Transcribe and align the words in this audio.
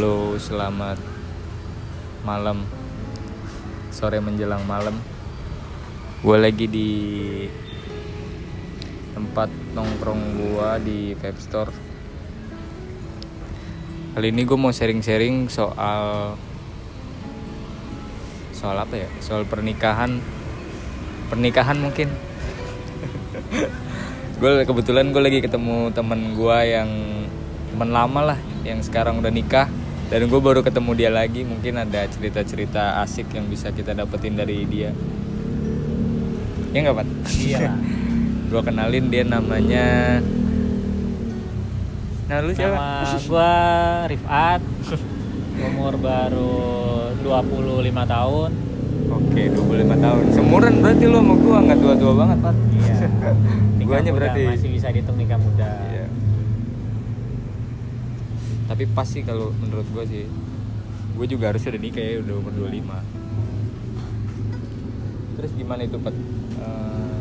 Halo, 0.00 0.32
selamat 0.40 0.96
malam. 2.24 2.64
Sore 3.92 4.16
menjelang 4.16 4.64
malam. 4.64 4.96
Gue 6.24 6.40
lagi 6.40 6.64
di 6.64 6.88
tempat 9.12 9.52
nongkrong 9.76 10.40
gua 10.40 10.80
di 10.80 11.12
vape 11.20 11.36
store. 11.36 11.68
Kali 14.16 14.32
ini 14.32 14.48
gue 14.48 14.56
mau 14.56 14.72
sharing-sharing 14.72 15.52
soal 15.52 16.32
soal 18.56 18.80
apa 18.80 19.04
ya? 19.04 19.08
Soal 19.20 19.44
pernikahan. 19.44 20.16
Pernikahan 21.28 21.76
mungkin. 21.76 22.08
gue 24.40 24.64
kebetulan 24.64 25.12
gue 25.12 25.20
lagi 25.20 25.44
ketemu 25.44 25.92
temen 25.92 26.32
gue 26.32 26.58
yang 26.64 26.88
temen 27.76 27.92
lama 27.92 28.32
lah 28.32 28.40
yang 28.64 28.80
sekarang 28.80 29.20
udah 29.20 29.28
nikah 29.28 29.68
dan 30.10 30.26
gue 30.26 30.40
baru 30.42 30.60
ketemu 30.66 30.90
dia 30.98 31.10
lagi 31.14 31.46
mungkin 31.46 31.78
ada 31.78 32.02
cerita-cerita 32.10 32.98
asik 33.06 33.30
yang 33.30 33.46
bisa 33.46 33.70
kita 33.70 33.94
dapetin 33.94 34.34
dari 34.34 34.66
dia 34.66 34.90
ya 36.74 36.78
nggak 36.82 36.96
Pat? 36.98 37.08
Iya 37.38 37.70
gue 38.50 38.60
kenalin 38.66 39.06
dia 39.06 39.22
namanya 39.22 40.18
nah 42.26 42.38
lu 42.42 42.54
siapa? 42.54 42.78
Nama 42.78 43.18
gua 43.26 43.50
Rifat. 44.06 44.60
Umur 45.60 45.98
baru 45.98 46.62
25 47.26 47.90
tahun. 47.90 48.50
Oke 49.10 49.42
25 49.50 49.98
tahun 49.98 50.22
semuran 50.30 50.72
berarti 50.78 51.04
lu 51.10 51.18
sama 51.18 51.34
gue 51.34 51.56
nggak 51.70 51.78
tua-tua 51.82 52.12
banget 52.14 52.38
Pat 52.38 52.56
Iya. 52.70 53.06
Guanya 53.90 54.14
muda, 54.14 54.18
berarti 54.22 54.42
masih 54.46 54.70
bisa 54.70 54.86
dihitung 54.94 55.18
nikah 55.18 55.38
muda. 55.42 55.70
Iya. 55.90 55.99
Tapi 58.70 58.86
pas 58.94 59.02
sih 59.02 59.26
kalau 59.26 59.50
menurut 59.58 59.82
gue 59.90 60.04
sih 60.06 60.30
Gue 61.18 61.26
juga 61.26 61.50
harus 61.50 61.66
udah 61.66 61.80
nikah 61.82 61.98
ya 61.98 62.22
udah 62.22 62.34
umur 62.38 62.70
25 62.70 62.86
Terus 65.42 65.50
gimana 65.58 65.82
itu 65.82 65.98
Pat? 65.98 66.14
Eh, 66.62 67.18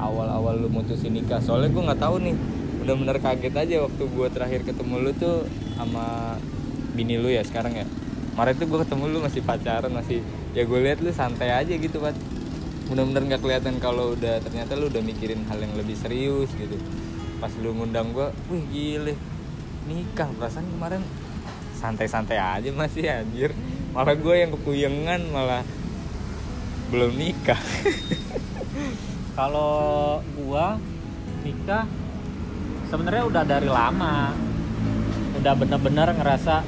Awal-awal 0.00 0.64
lu 0.64 0.72
mutusin 0.72 1.12
nikah? 1.12 1.44
Soalnya 1.44 1.68
gue 1.68 1.82
nggak 1.92 2.00
tahu 2.00 2.24
nih 2.24 2.32
Bener-bener 2.80 3.20
kaget 3.20 3.52
aja 3.52 3.84
waktu 3.84 4.02
gue 4.08 4.28
terakhir 4.32 4.64
ketemu 4.64 4.94
lu 5.04 5.12
tuh 5.12 5.44
Sama 5.76 6.40
bini 6.96 7.20
lu 7.20 7.28
ya 7.28 7.44
sekarang 7.44 7.76
ya. 7.76 7.84
Kemarin 8.32 8.56
tuh 8.56 8.64
gue 8.72 8.78
ketemu 8.80 9.04
lu 9.12 9.20
masih 9.20 9.44
pacaran 9.44 9.92
Masih 9.92 10.24
ya 10.56 10.64
gue 10.64 10.78
lihat 10.80 11.04
lu 11.04 11.12
santai 11.12 11.52
aja 11.52 11.76
gitu 11.76 12.00
Pat 12.00 12.16
Bener-bener 12.88 13.28
nggak 13.28 13.44
kelihatan 13.44 13.76
kalau 13.76 14.16
udah 14.16 14.40
ternyata 14.40 14.72
lu 14.72 14.88
udah 14.88 15.04
mikirin 15.04 15.44
hal 15.50 15.58
yang 15.58 15.74
lebih 15.74 15.98
serius 15.98 16.48
gitu. 16.54 16.78
Pas 17.42 17.50
lu 17.58 17.74
ngundang 17.74 18.14
gue 18.14 18.30
wih 18.48 18.64
gile 18.70 19.14
nikah 19.86 20.28
perasaan 20.32 20.66
kemarin 20.68 21.02
santai-santai 21.72 22.36
aja 22.36 22.68
masih 22.70 23.06
anjir 23.06 23.50
malah 23.90 24.14
gue 24.14 24.34
yang 24.36 24.50
kepuyengan 24.50 25.20
malah 25.30 25.62
belum 26.86 27.12
nikah 27.14 27.58
Kalau 29.36 29.72
gua 30.34 30.80
nikah 31.42 31.84
sebenarnya 32.86 33.22
udah 33.22 33.42
dari 33.44 33.68
lama. 33.68 34.32
Udah 35.36 35.52
bener-bener 35.52 36.08
ngerasa 36.10 36.64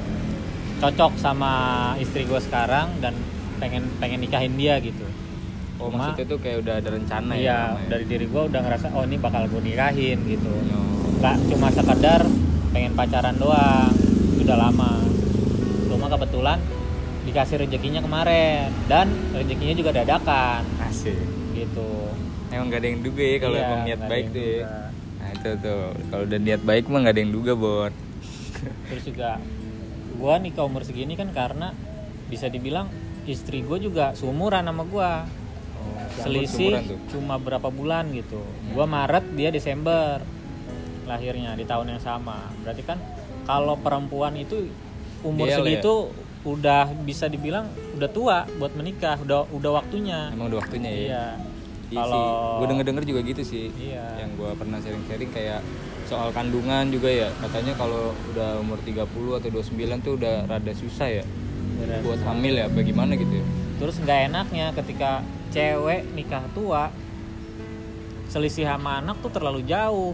cocok 0.77 1.17
sama 1.17 1.51
istri 1.97 2.23
gua 2.23 2.37
sekarang 2.37 3.01
dan 3.01 3.17
pengen 3.57 3.89
pengen 3.97 4.21
nikahin 4.21 4.53
dia 4.53 4.77
gitu. 4.79 5.01
oh 5.77 5.89
Cuma- 5.89 6.13
maksudnya 6.13 6.25
tuh 6.27 6.39
kayak 6.39 6.61
udah 6.61 6.75
ada 6.77 6.89
rencana 6.91 7.33
ya 7.33 7.41
Iya, 7.41 7.57
ya? 7.73 7.87
dari 7.89 8.05
diri 8.05 8.25
gua 8.27 8.45
udah 8.45 8.61
ngerasa 8.61 8.85
oh 8.91 9.01
ini 9.01 9.17
bakal 9.17 9.47
gue 9.47 9.61
nikahin 9.63 10.19
gitu. 10.23 10.51
Oh. 10.69 11.09
nggak 11.17 11.35
cuma 11.49 11.67
sekedar 11.69 12.21
pengen 12.69 12.93
pacaran 12.93 13.35
doang. 13.35 13.91
Itu 14.35 14.41
udah 14.45 14.57
lama. 14.59 14.91
Cuma 15.89 16.07
kebetulan 16.07 16.57
dikasih 17.25 17.55
rezekinya 17.61 18.01
kemarin. 18.01 18.69
Dan 18.85 19.11
rezekinya 19.33 19.75
juga 19.75 19.91
dadakan. 19.93 20.61
Asik. 20.81 21.17
Gitu. 21.53 21.89
Emang 22.49 22.73
gak 22.73 22.81
ada 22.81 22.87
yang 22.89 23.01
duga 23.05 23.21
ya 23.21 23.37
kalau 23.37 23.57
Iya, 23.57 23.65
emang 23.67 23.81
niat 23.85 24.01
baik 24.09 24.25
tuh 24.33 24.41
ya? 24.41 24.65
nah 25.19 25.29
itu 25.35 25.49
tuh. 25.61 25.83
Kalau 26.09 26.23
udah 26.25 26.39
niat 26.39 26.61
baik 26.63 26.83
mah 26.89 26.99
gak 27.05 27.13
ada 27.13 27.21
yang 27.21 27.33
duga 27.33 27.53
bon. 27.53 27.91
Terus 28.89 29.03
juga 29.05 29.29
gua 30.19 30.35
nikah 30.35 30.65
umur 30.65 30.83
segini 30.83 31.13
kan 31.15 31.29
karena 31.31 31.71
bisa 32.27 32.51
dibilang 32.51 32.89
istri 33.23 33.61
gue 33.61 33.77
juga 33.79 34.17
seumuran 34.17 34.65
sama 34.65 34.83
gua. 34.83 35.11
Oh, 35.79 36.25
selisih 36.25 36.73
seumuran 36.73 36.89
tuh. 36.89 36.99
cuma 37.13 37.35
berapa 37.37 37.69
bulan 37.69 38.09
gitu. 38.17 38.41
Gua 38.73 38.89
Maret 38.89 39.25
dia 39.37 39.53
Desember 39.53 40.25
lahirnya 41.09 41.57
di 41.57 41.65
tahun 41.65 41.97
yang 41.97 42.01
sama 42.01 42.53
berarti 42.61 42.85
kan 42.85 43.01
kalau 43.49 43.73
perempuan 43.81 44.37
itu 44.37 44.69
umur 45.25 45.49
Ideal 45.49 45.57
ya? 45.57 45.59
segitu 45.65 45.93
udah 46.45 46.85
bisa 47.03 47.25
dibilang 47.27 47.67
udah 47.97 48.09
tua 48.13 48.37
buat 48.61 48.71
menikah 48.77 49.17
udah 49.19 49.49
udah 49.49 49.71
waktunya 49.81 50.29
emang 50.31 50.53
udah 50.53 50.59
waktunya 50.61 50.89
ya 50.93 51.01
iya 51.01 51.25
Iya 51.89 52.05
kalau 52.05 52.61
gue 52.61 52.67
denger-denger 52.69 53.01
juga 53.01 53.21
gitu 53.25 53.41
sih. 53.41 53.73
Iya. 53.73 54.21
Yang 54.21 54.37
gue 54.37 54.51
pernah 54.61 54.77
sharing-sharing 54.77 55.33
kayak 55.33 55.65
soal 56.05 56.29
kandungan 56.29 56.85
juga 56.93 57.09
ya. 57.09 57.33
Katanya 57.41 57.73
kalau 57.81 58.13
udah 58.29 58.61
umur 58.61 58.77
30 58.85 59.09
atau 59.09 59.49
29 59.49 60.05
tuh 60.05 60.13
udah 60.21 60.45
rada 60.45 60.69
susah 60.77 61.09
ya 61.09 61.25
buat 62.03 62.19
hamil 62.27 62.53
ya 62.59 62.67
bagaimana 62.67 63.15
gitu 63.15 63.39
ya. 63.39 63.45
terus 63.79 63.95
nggak 64.03 64.19
enaknya 64.31 64.75
ketika 64.75 65.23
cewek 65.55 66.03
nikah 66.11 66.43
tua 66.51 66.91
selisih 68.29 68.67
sama 68.67 68.99
anak 68.99 69.23
tuh 69.23 69.31
terlalu 69.31 69.63
jauh 69.65 70.13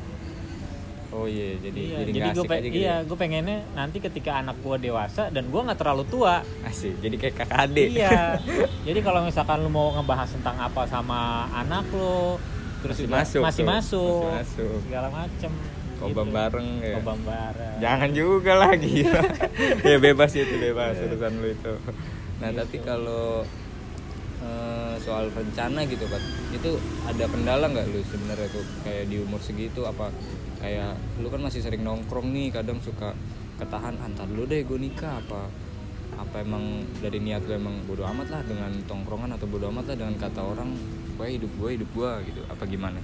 Oh 1.15 1.23
iya, 1.25 1.55
jadi 1.57 1.79
iya, 1.79 1.97
jadi, 2.03 2.11
jadi 2.11 2.29
gue 2.29 2.43
aja 2.43 2.59
gitu. 2.59 2.75
iya 2.75 2.87
ya. 2.91 2.95
gue 3.01 3.15
pengennya 3.15 3.63
nanti 3.71 3.97
ketika 3.97 4.31
anak 4.35 4.59
gue 4.59 4.75
dewasa 4.83 5.31
dan 5.31 5.47
gue 5.47 5.61
nggak 5.63 5.79
terlalu 5.79 6.03
tua 6.05 6.43
Asik. 6.61 6.99
Jadi 6.99 7.15
kayak 7.15 7.35
kakak 7.39 7.59
adik. 7.63 7.87
Iya. 7.95 8.35
Jadi 8.87 8.99
kalau 8.99 9.23
misalkan 9.23 9.63
lu 9.63 9.71
mau 9.71 9.95
ngebahas 9.95 10.27
tentang 10.27 10.59
apa 10.59 10.83
sama 10.85 11.19
anak 11.55 11.87
lu, 11.89 12.35
terus 12.83 12.99
Masih 12.99 13.07
juga 13.07 13.15
masuk 13.15 13.41
masih 13.41 13.63
tuh, 13.63 13.71
masuk, 13.71 14.21
masih 14.27 14.63
masuk. 14.67 14.77
segala 14.83 15.07
macem. 15.07 15.51
Kobam 15.95 16.27
gitu. 16.27 16.35
bareng 16.35 16.67
ya. 16.83 16.93
Kobam 16.99 17.19
bareng. 17.23 17.75
Jangan 17.79 18.09
juga 18.11 18.51
lah 18.59 18.71
gila. 18.75 19.21
ya 19.89 19.97
bebas 19.97 20.31
itu 20.35 20.55
bebas 20.59 20.99
urusan 20.99 21.31
lu 21.39 21.47
itu. 21.49 21.73
Nah, 22.35 22.51
Gitu. 22.51 22.59
tapi 22.59 22.77
kalau 22.83 23.47
eh, 24.45 24.95
soal 25.01 25.33
rencana 25.33 25.83
gitu, 25.89 26.05
Pak. 26.05 26.21
Itu 26.53 26.77
ada 27.09 27.25
kendala 27.25 27.65
nggak 27.67 27.85
lu 27.89 28.01
sebenarnya 28.05 28.47
tuh 28.53 28.65
kayak 28.85 29.09
di 29.09 29.17
umur 29.19 29.41
segitu 29.41 29.83
apa 29.83 30.13
kayak 30.61 30.95
lu 31.19 31.27
kan 31.33 31.41
masih 31.41 31.65
sering 31.65 31.81
nongkrong 31.81 32.29
nih, 32.31 32.53
kadang 32.53 32.77
suka 32.79 33.17
ketahan 33.55 33.95
antar 34.03 34.27
lu 34.27 34.43
deh 34.43 34.67
gue 34.67 34.75
nikah 34.75 35.23
apa 35.23 35.47
apa 36.15 36.43
emang 36.43 36.83
dari 36.99 37.19
niat 37.19 37.43
lu 37.47 37.55
emang 37.55 37.75
bodo 37.87 38.03
amat 38.07 38.27
lah 38.31 38.41
dengan 38.43 38.71
tongkrongan 38.87 39.35
atau 39.35 39.47
bodo 39.47 39.71
amat 39.71 39.91
lah 39.91 39.95
dengan 39.99 40.15
kata 40.19 40.41
orang 40.43 40.75
gue 41.15 41.27
hidup 41.27 41.51
gue 41.59 41.69
hidup 41.79 41.89
gue 41.95 42.11
gitu 42.31 42.41
apa 42.51 42.63
gimana 42.67 42.99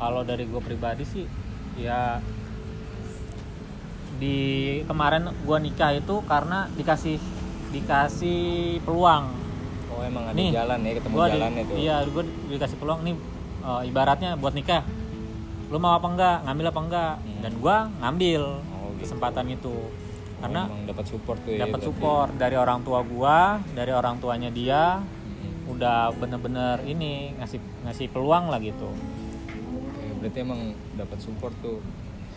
Kalau 0.00 0.24
dari 0.24 0.48
gue 0.48 0.60
pribadi 0.64 1.04
sih, 1.04 1.28
ya 1.76 2.24
di 4.16 4.36
kemarin 4.88 5.28
gue 5.44 5.58
nikah 5.60 5.92
itu 5.92 6.24
karena 6.24 6.72
dikasih 6.72 7.20
dikasih 7.72 8.80
peluang. 8.80 9.28
Oh 10.00 10.04
emang 10.06 10.24
ada 10.24 10.34
Nih, 10.34 10.48
jalan 10.50 10.78
ya 10.80 10.92
ketemu 10.96 11.12
Gua 11.12 11.26
di- 11.26 11.32
jalannya 11.36 11.62
tuh 11.62 11.76
Iya, 11.76 11.96
gue 12.06 12.22
dikasih 12.48 12.76
peluang 12.80 13.00
nih 13.02 13.14
eh, 13.60 13.80
ibaratnya 13.84 14.30
buat 14.34 14.56
nikah. 14.56 14.82
Lu 15.68 15.76
mau 15.76 15.92
apa 15.92 16.08
enggak? 16.08 16.36
Ngambil 16.42 16.66
apa 16.66 16.80
enggak? 16.80 17.14
Hmm. 17.18 17.40
Dan 17.40 17.52
gua 17.58 17.76
ngambil 18.00 18.42
Oh, 18.64 18.88
gitu. 18.90 19.04
kesempatan 19.04 19.44
itu. 19.46 19.76
Karena 20.40 20.64
emang 20.64 20.88
dapat 20.88 21.04
support 21.04 21.38
tuh 21.38 21.52
ya 21.52 21.60
dapat 21.62 21.80
support 21.84 22.30
dari 22.34 22.56
orang 22.56 22.80
tua 22.80 23.04
gua 23.04 23.60
dari 23.70 23.92
orang 23.92 24.16
tuanya 24.16 24.48
dia 24.48 24.96
Mm-mm. 24.96 25.68
udah 25.70 26.16
bener-bener 26.16 26.80
ini 26.82 27.36
ngasih 27.36 27.60
ngasih 27.84 28.08
peluang 28.08 28.48
lah 28.48 28.56
gitu 28.56 28.88
Oke, 28.88 30.04
berarti 30.16 30.38
emang 30.40 30.60
dapat 30.96 31.20
support 31.20 31.52
tuh 31.60 31.84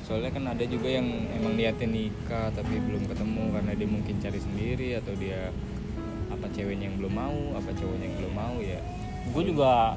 soalnya 0.03 0.35
kan 0.35 0.43
ada 0.45 0.67
juga 0.67 0.91
yang 0.91 1.07
emang 1.31 1.55
niatnya 1.55 1.87
nikah 1.87 2.51
tapi 2.51 2.75
belum 2.75 3.07
ketemu 3.07 3.43
karena 3.55 3.71
dia 3.71 3.87
mungkin 3.87 4.15
cari 4.19 4.39
sendiri 4.41 4.89
atau 4.99 5.13
dia 5.15 5.39
apa 6.33 6.45
ceweknya 6.49 6.85
yang 6.85 6.97
belum 6.97 7.13
mau 7.13 7.37
apa 7.53 7.69
cowoknya 7.71 8.05
yang 8.05 8.15
belum 8.17 8.33
mau 8.33 8.55
ya 8.57 8.79
gue 9.23 9.43
juga 9.45 9.95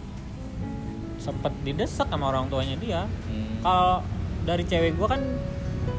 sempet 1.17 1.53
didesak 1.63 2.07
sama 2.07 2.29
orang 2.29 2.47
tuanya 2.47 2.77
dia 2.77 3.01
Hmm. 3.27 3.59
kalau 3.61 3.97
dari 4.45 4.63
cewek 4.63 4.95
gua 4.95 5.09
kan 5.11 5.23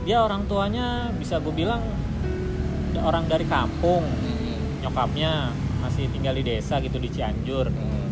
dia 0.05 0.21
orang 0.21 0.47
tuanya 0.47 1.11
bisa 1.11 1.37
gue 1.37 1.51
bilang 1.51 1.83
orang 2.97 3.25
dari 3.25 3.43
kampung 3.43 4.03
Mm-mm. 4.03 4.81
nyokapnya 4.81 5.51
masih 5.79 6.07
tinggal 6.09 6.33
di 6.33 6.43
desa 6.43 6.79
gitu 6.79 6.97
di 6.97 7.09
Cianjur 7.09 7.67
Hmm. 7.67 8.07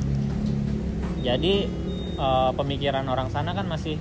jadi 1.21 1.55
eh, 2.15 2.51
pemikiran 2.53 3.05
orang 3.05 3.29
sana 3.29 3.51
kan 3.51 3.65
masih 3.65 3.95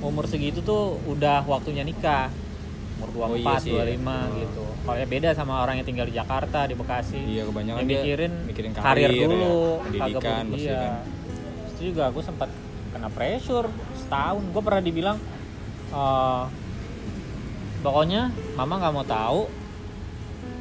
umur 0.00 0.24
segitu 0.24 0.60
tuh 0.60 0.96
udah 1.06 1.44
waktunya 1.44 1.82
nikah 1.82 2.32
umur 3.00 3.08
Oh 3.10 3.32
24, 3.32 3.40
iya 3.40 3.54
sih. 3.56 3.72
ya. 3.72 3.82
25 3.88 3.96
Oh. 3.96 4.36
gitu. 4.36 4.62
Kalau 4.80 4.96
ya 4.96 5.06
beda 5.08 5.28
sama 5.32 5.54
orang 5.58 5.74
yang 5.76 5.86
tinggal 5.88 6.04
di 6.04 6.14
Jakarta 6.14 6.58
di 6.64 6.74
Bekasi. 6.74 7.16
Iya 7.18 7.42
kebanyakan 7.46 7.78
yang 7.78 7.88
dia 7.88 7.98
mikirin, 7.98 8.32
mikirin 8.44 8.72
karir, 8.72 8.84
karir, 9.08 9.10
dulu 9.24 9.40
ya, 9.40 9.82
pendidikan 9.82 10.44
pasti 10.46 10.60
iya. 10.62 10.76
kan. 10.76 10.92
Itu 11.66 11.80
juga 11.86 12.04
gue 12.10 12.22
sempat 12.22 12.48
kena 12.90 13.08
pressure 13.08 13.66
setahun. 13.96 14.42
Gue 14.46 14.62
pernah 14.62 14.82
dibilang 14.82 15.16
eh, 15.90 16.42
pokoknya 17.80 18.22
mama 18.54 18.74
nggak 18.76 18.92
mau 18.92 19.06
tahu 19.06 19.40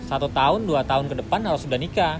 satu 0.01 0.25
tahun 0.25 0.65
dua 0.65 0.81
tahun 0.81 1.05
ke 1.05 1.15
depan 1.19 1.43
harus 1.43 1.67
sudah 1.67 1.77
nikah. 1.77 2.17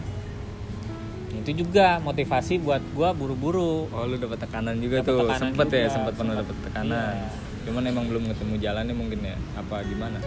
Itu 1.32 1.56
juga 1.56 1.98
motivasi 2.00 2.60
buat 2.60 2.84
gua 2.92 3.16
buru-buru. 3.16 3.88
Oh 3.90 4.04
lu 4.04 4.20
dapat 4.20 4.44
tekanan 4.44 4.76
juga 4.78 5.00
Dapet 5.00 5.08
tuh. 5.08 5.20
tekanan 5.24 5.40
sempet 5.42 5.68
ya 5.68 5.78
juga, 5.80 5.90
sempet 5.90 6.14
pernah 6.14 6.36
dapat 6.38 6.56
tekanan. 6.68 7.14
Iya. 7.16 7.30
Cuman 7.64 7.84
emang 7.86 8.06
belum 8.06 8.24
ketemu 8.28 8.56
jalannya 8.58 8.94
mungkin 8.94 9.20
ya 9.22 9.36
apa 9.54 9.84
gimana 9.84 10.20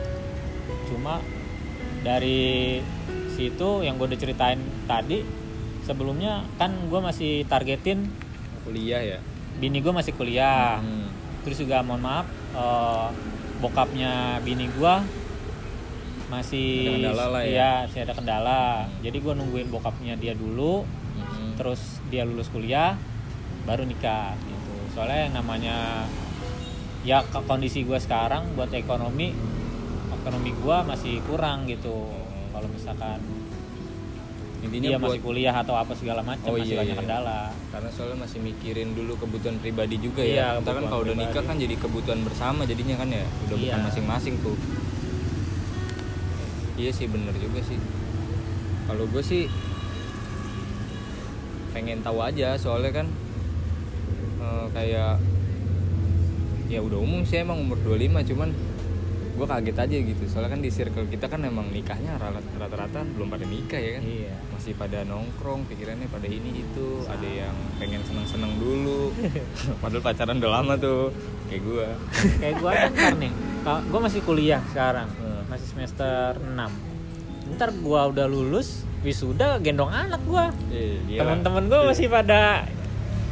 cuma 0.87 1.19
dari 2.03 2.79
situ 3.31 3.81
yang 3.81 3.97
gue 3.97 4.07
udah 4.07 4.21
ceritain 4.21 4.59
tadi 4.85 5.25
sebelumnya 5.83 6.45
kan 6.57 6.71
gue 6.87 7.01
masih 7.01 7.43
targetin 7.45 8.07
kuliah 8.63 9.01
ya 9.01 9.19
bini 9.55 9.79
gue 9.79 9.91
masih 9.91 10.13
kuliah 10.13 10.79
Hmm. 10.79 11.09
terus 11.43 11.59
juga 11.59 11.83
mohon 11.83 12.01
maaf 12.01 12.27
eh, 12.53 13.09
bokapnya 13.59 14.13
bini 14.41 14.69
gue 14.69 14.95
masih 16.29 16.89
Ada 16.89 17.13
kendala 17.13 17.25
lah 17.29 17.43
ya? 17.45 17.73
masih 17.85 18.01
ada 18.01 18.15
kendala 18.15 18.63
jadi 19.01 19.17
gue 19.17 19.33
nungguin 19.33 19.69
bokapnya 19.69 20.15
dia 20.17 20.33
dulu 20.33 20.85
Hmm. 21.13 21.53
terus 21.55 22.01
dia 22.09 22.25
lulus 22.25 22.49
kuliah 22.49 22.97
baru 23.63 23.85
nikah 23.85 24.33
gitu 24.39 24.73
soalnya 24.91 25.29
yang 25.29 25.35
namanya 25.37 26.09
ya 27.03 27.19
ke- 27.23 27.43
kondisi 27.43 27.83
gue 27.83 27.97
sekarang 27.97 28.55
buat 28.55 28.71
ekonomi 28.71 29.35
ekonomi 30.13 30.51
gue 30.53 30.77
masih 30.85 31.19
kurang 31.23 31.67
gitu 31.67 32.11
kalau 32.49 32.69
misalkan 32.69 33.19
intinya 34.63 34.89
dia 34.89 34.97
buat 34.97 35.11
masih 35.11 35.21
kuliah 35.21 35.51
atau 35.53 35.75
apa 35.75 35.91
segala 35.93 36.23
macam 36.23 36.47
Oh, 36.47 36.55
masih 36.55 36.73
iya, 36.73 36.81
banyak 36.81 36.95
iya. 36.95 37.01
kendala 37.03 37.41
karena 37.69 37.91
soalnya 37.91 38.19
masih 38.21 38.39
mikirin 38.39 38.89
dulu 38.93 39.13
kebutuhan 39.17 39.59
pribadi 39.59 39.99
juga 39.99 40.23
Iya, 40.23 40.55
ya. 40.55 40.63
Ntar 40.63 40.79
kan 40.79 40.85
kalau 40.87 41.03
udah 41.03 41.17
nikah 41.17 41.43
kan 41.43 41.57
jadi 41.57 41.75
kebutuhan 41.75 42.23
bersama 42.23 42.63
jadinya 42.63 42.95
kan 42.95 43.11
ya, 43.11 43.27
udah 43.43 43.57
bukan 43.59 43.75
Iya. 43.75 43.83
masing-masing 43.83 44.35
tuh. 44.39 44.55
Iya 46.73 46.91
sih 46.91 47.07
bener 47.07 47.35
juga 47.35 47.59
sih. 47.61 47.75
Kalau 48.85 49.05
gue 49.05 49.19
sih 49.21 49.51
pengen 51.73 51.99
tahu 52.01 52.19
aja 52.21 52.55
soalnya 52.55 52.93
kan 52.95 53.07
eh, 54.39 54.67
kayak 54.71 55.19
ya 56.73 56.81
udah 56.81 56.97
umum 56.97 57.21
sih 57.23 57.37
emang 57.39 57.59
umur 57.59 57.77
25 57.79 58.01
cuman 58.27 58.49
gue 59.33 59.47
kaget 59.47 59.77
aja 59.79 59.97
gitu. 59.99 60.23
Soalnya 60.27 60.51
kan 60.51 60.61
di 60.61 60.69
circle 60.69 61.05
kita 61.07 61.25
kan 61.27 61.41
emang 61.43 61.69
nikahnya 61.69 62.17
rata- 62.17 62.45
rata-rata 62.55 63.01
belum 63.07 63.29
pada 63.29 63.45
nikah 63.45 63.77
ya 63.77 63.91
kan? 63.95 64.03
Iya. 64.03 64.35
Masih 64.51 64.73
pada 64.73 64.99
nongkrong 65.03 65.65
pikirannya 65.67 66.05
pada 66.07 66.25
ini 66.27 66.63
itu. 66.63 67.05
Ada 67.05 67.29
yang 67.45 67.57
pengen 67.77 68.01
seneng-seneng 68.03 68.57
dulu. 68.57 69.13
Padahal 69.83 70.01
pacaran 70.03 70.37
udah 70.37 70.53
lama 70.53 70.75
tuh 70.77 71.13
kayak 71.47 71.63
gua. 71.63 71.89
Kayak 72.39 72.55
gue 72.57 72.71
kan 72.73 72.91
ntar 72.93 73.15
nih 73.19 73.33
gue 73.63 74.01
masih 74.01 74.21
kuliah 74.23 74.59
sekarang 74.69 75.07
Hmm. 75.13 75.47
masih 75.49 75.67
semester 75.69 76.35
6 76.37 76.71
ntar 77.53 77.71
gue 77.71 78.01
udah 78.11 78.27
lulus 78.27 78.83
wisuda 79.01 79.59
gendong 79.59 79.87
anak 79.87 80.19
gue 80.21 80.47
Iya, 81.07 81.21
teman-teman 81.21 81.67
gue 81.67 81.81
masih 81.85 82.07
pada 82.07 82.67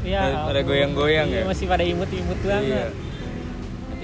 ya 0.00 0.46
Pada- 0.46 0.62
goyang-goyang 0.62 1.28
iya, 1.28 1.42
ya? 1.42 1.44
masih 1.44 1.66
pada 1.66 1.82
imut-imut 1.82 2.38
banget. 2.40 2.88
Iya. 2.88 3.09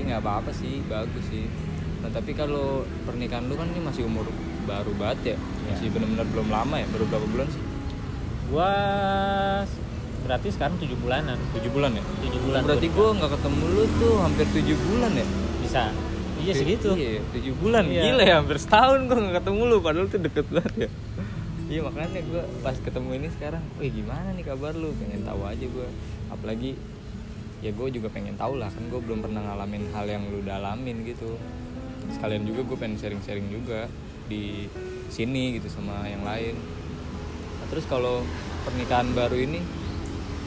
Nggak 0.06 0.22
apa-apa 0.22 0.50
sih 0.50 0.80
bagus 0.86 1.26
sih 1.26 1.44
nah 2.00 2.10
tapi 2.10 2.32
kalau 2.32 2.86
pernikahan 3.02 3.44
lu 3.44 3.54
kan 3.54 3.66
ini 3.66 3.82
masih 3.82 4.06
umur 4.06 4.24
baru 4.64 4.94
banget 4.94 5.34
ya 5.34 5.36
masih 5.66 5.90
benar-benar 5.90 6.26
belum 6.26 6.48
lama 6.48 6.76
ya 6.78 6.86
baru 6.88 7.04
berapa 7.06 7.26
bulan 7.26 7.48
sih 7.50 7.62
Gua 8.46 8.70
berarti 10.22 10.48
sekarang 10.50 10.78
tujuh 10.78 10.94
bulanan. 10.98 11.34
tujuh 11.50 11.70
bulan 11.70 11.94
ya 11.94 12.02
Tujuh 12.22 12.40
bulan. 12.42 12.60
berarti 12.62 12.88
gua 12.90 13.10
gua 13.10 13.18
nggak 13.18 13.32
ketemu 13.38 13.64
lu 13.66 13.84
tuh 13.98 14.14
hampir 14.22 14.46
tujuh 14.54 14.76
bulan 14.86 15.12
ya 15.12 15.26
bisa. 15.62 15.82
Iya 16.36 16.52
segitu. 16.52 16.90
Iya, 16.94 17.26
tujuh 17.34 17.54
bulan. 17.58 17.90
Iya. 17.90 18.02
Gila 18.06 18.22
ya, 18.22 18.34
hampir 18.38 18.58
setahun 18.60 19.08
gue 19.08 19.18
gak 19.18 19.42
ketemu 19.42 19.62
lu, 19.66 19.76
padahal 19.82 20.06
tuh 20.06 20.20
deket 20.20 20.46
banget 20.46 20.74
ya. 20.78 20.88
Iya 21.66 21.80
makanya 21.82 22.22
gue 22.22 22.42
pas 22.62 22.76
ketemu 22.78 23.08
ini 23.18 23.28
sekarang, 23.34 23.62
wih 23.82 23.90
gimana 23.90 24.30
nih 24.30 24.44
kabar 24.46 24.70
lu? 24.76 24.94
Pengen 24.94 25.26
tahu 25.26 25.42
aja 25.42 25.66
gue. 25.66 25.88
Apalagi 26.30 26.78
ya 27.64 27.70
gue 27.72 27.88
juga 27.88 28.12
pengen 28.12 28.36
tahu 28.36 28.60
lah, 28.60 28.68
kan 28.68 28.84
gue 28.88 29.00
belum 29.00 29.24
pernah 29.24 29.40
ngalamin 29.40 29.88
hal 29.96 30.06
yang 30.08 30.22
lu 30.28 30.44
dalamin 30.44 31.04
gitu. 31.08 31.40
Sekalian 32.12 32.44
juga 32.44 32.62
gue 32.68 32.76
pengen 32.76 32.96
sharing-sharing 33.00 33.48
juga 33.48 33.88
di 34.26 34.68
sini 35.08 35.56
gitu 35.56 35.70
sama 35.70 36.04
yang 36.06 36.22
lain. 36.26 36.54
Nah, 37.62 37.66
terus 37.72 37.86
kalau 37.88 38.22
pernikahan 38.66 39.10
baru 39.14 39.38
ini 39.38 39.62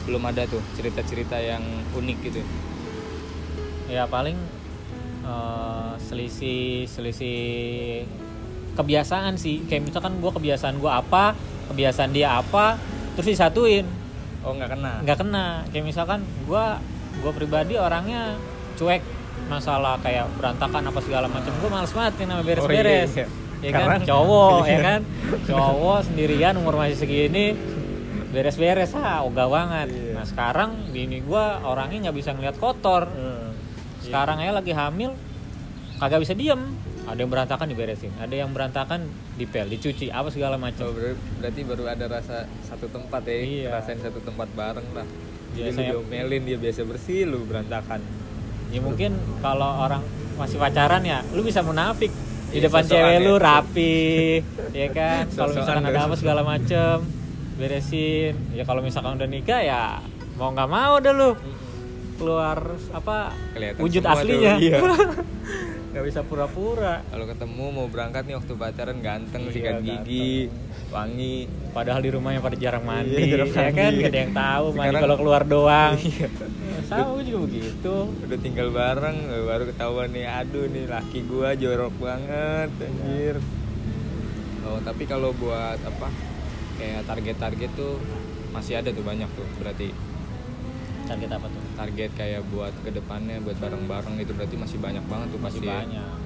belum 0.04 0.22
ada 0.24 0.48
tuh 0.48 0.60
cerita-cerita 0.76 1.36
yang 1.40 1.62
unik 1.96 2.18
gitu. 2.30 2.40
Ya 3.90 4.06
paling 4.06 4.38
eh, 5.26 5.92
selisih 5.98 6.86
selisih 6.88 7.40
kebiasaan 8.78 9.36
sih. 9.36 9.66
Kayak 9.66 9.90
misalkan 9.90 10.20
gua 10.22 10.32
kebiasaan 10.32 10.76
gua 10.78 11.02
apa, 11.02 11.36
kebiasaan 11.72 12.14
dia 12.14 12.38
apa, 12.38 12.78
terus 13.18 13.36
disatuin 13.36 13.84
Oh 14.40 14.56
nggak 14.56 14.72
kena? 14.72 14.92
nggak 15.04 15.18
kena. 15.20 15.46
Kayak 15.68 15.84
misalkan 15.84 16.20
gua 16.48 16.80
gua 17.18 17.32
pribadi 17.32 17.74
orangnya 17.74 18.38
cuek 18.74 19.02
masalah 19.46 19.98
kayak 19.98 20.30
berantakan 20.34 20.82
apa 20.84 21.00
segala 21.00 21.26
macam 21.26 21.50
gue 21.50 21.68
males 21.68 21.90
banget 21.90 22.14
yang 22.18 22.28
namanya 22.30 22.46
beres-beres 22.46 23.10
Oh, 23.10 23.16
iya, 23.16 23.26
iya. 23.26 23.26
ya 23.60 23.70
kan 23.72 23.80
Karena- 23.82 24.06
cowok 24.06 24.52
ya 24.54 24.70
Iya. 24.70 24.78
kan 24.80 25.00
cowok 25.44 25.98
sendirian 26.02 26.54
umur 26.56 26.74
masih 26.76 26.96
segini 26.96 27.46
beres-beres 28.28 28.94
ah 28.94 29.20
ogah 29.20 29.48
banget 29.48 29.88
Iya. 29.90 30.12
nah 30.14 30.24
sekarang 30.24 30.70
bini 30.88 31.18
gua 31.20 31.58
orangnya 31.62 32.08
nggak 32.08 32.16
bisa 32.16 32.30
ngeliat 32.30 32.56
kotor 32.56 33.04
Hmm. 33.06 33.50
sekarang 34.00 34.38
aja 34.38 34.54
lagi 34.54 34.70
hamil 34.70 35.12
kagak 35.96 36.22
bisa 36.22 36.32
diem 36.32 36.62
ada 37.02 37.18
yang 37.18 37.28
berantakan 37.28 37.66
diberesin 37.66 38.12
ada 38.16 38.30
yang 38.32 38.50
berantakan 38.50 39.02
dipel 39.34 39.66
dicuci 39.66 40.08
apa 40.08 40.30
segala 40.30 40.54
Oh, 40.54 40.62
macam 40.62 40.86
ber- 40.88 41.18
berarti 41.36 41.60
baru 41.64 41.84
ada 41.86 42.06
rasa 42.06 42.36
satu 42.62 42.86
tempat 42.86 43.22
ya, 43.24 43.34
Iya. 43.34 43.68
rasain 43.72 43.98
satu 43.98 44.20
tempat 44.20 44.46
bareng 44.50 44.88
lah. 44.94 45.04
Biasanya- 45.52 45.92
lu 45.92 46.02
diomelin 46.02 46.42
dia 46.44 46.58
biasa 46.58 46.80
bersih, 46.84 47.20
lu 47.24 47.44
berantakan. 47.44 48.00
ya 48.70 48.78
mungkin 48.78 49.10
kalau 49.40 49.82
orang 49.82 49.98
masih 50.36 50.54
pacaran 50.56 51.02
ya 51.02 51.26
lu 51.30 51.42
bisa 51.42 51.58
munafik. 51.60 52.14
Di 52.50 52.58
Iya, 52.58 52.66
depan 52.66 52.82
cewek 52.84 53.12
ya. 53.12 53.18
lu 53.20 53.34
rapi 53.36 53.98
ya 54.80 54.88
kan? 54.90 55.26
Kalau 55.28 55.50
misalkan 55.52 55.84
ada 55.84 56.00
apa 56.00 56.14
segala 56.14 56.42
macem 56.42 57.02
beresin. 57.56 58.34
Ya 58.50 58.62
kalau 58.62 58.80
misalkan 58.80 59.14
udah 59.14 59.26
nikah 59.26 59.60
ya 59.60 59.98
mau 60.34 60.50
nggak 60.50 60.66
mau 60.66 60.96
deh 60.96 61.10
lu 61.10 61.34
keluar 62.20 62.58
apa 62.92 63.32
Kelihatan 63.50 63.80
wujud 63.80 63.98
semua 63.98 64.12
tuh, 64.12 64.20
aslinya 64.20 64.52
iya. 64.58 64.78
nggak 65.90 66.04
bisa 66.04 66.20
pura-pura 66.22 67.02
Kalau 67.02 67.26
ketemu 67.26 67.64
mau 67.72 67.86
berangkat 67.86 68.22
nih 68.22 68.36
waktu 68.36 68.52
pacaran 68.54 68.98
ganteng, 69.00 69.42
Iya, 69.42 69.50
sikat 69.50 69.74
gigi, 69.80 70.46
wangi. 70.86 71.36
padahal 71.70 71.98
di 71.98 72.10
rumahnya 72.10 72.38
pada 72.38 72.54
jarang 72.54 72.84
mandi 72.84 73.16
Iya, 73.16 73.26
jarang 73.34 73.48
ya 73.48 73.54
kan 73.56 73.74
mandi. 73.88 73.98
gak 73.98 74.06
ada 74.06 74.20
yang 74.20 74.34
tahu 74.36 74.64
mandi 74.68 74.78
Sekarang- 74.78 75.02
kalau 75.02 75.16
keluar 75.16 75.42
doang 75.44 75.92
Iya. 76.06 76.28
sama 76.86 77.08
gue 77.12 77.24
juga 77.24 77.40
begitu 77.44 77.94
Udah 78.20 78.38
tinggal 78.38 78.68
bareng, 78.70 79.16
baru 79.44 79.62
ketahuan 79.66 80.08
nih, 80.10 80.26
aduh 80.26 80.66
nih 80.66 80.84
laki 80.86 81.18
gua 81.24 81.48
jorok 81.52 81.94
banget, 81.96 82.70
anjir. 82.78 83.36
Oh, 84.62 84.78
tapi 84.80 85.02
kalau 85.04 85.30
buat 85.32 85.78
apa? 85.80 86.06
Kayak 86.76 87.02
target-target 87.04 87.70
tuh 87.72 87.98
masih 88.50 88.74
ada 88.76 88.88
tuh 88.88 89.02
banyak 89.02 89.26
tuh 89.28 89.46
berarti 89.56 89.90
target 91.04 91.26
apa 91.28 91.46
tuh 91.46 91.59
target 91.80 92.10
kayak 92.12 92.44
buat 92.46 92.76
ke 92.84 92.92
depannya 92.92 93.40
buat 93.40 93.56
bareng-bareng 93.56 94.20
itu 94.20 94.36
berarti 94.36 94.56
masih 94.56 94.76
banyak 94.76 95.04
banget 95.08 95.26
tuh 95.32 95.40
masih 95.40 95.60
pasti 95.60 95.66
ya. 95.66 95.76
banyak. 95.80 96.16